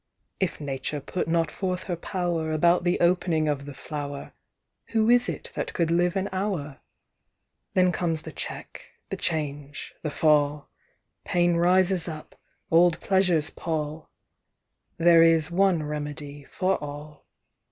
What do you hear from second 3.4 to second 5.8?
of the flower, Who is it that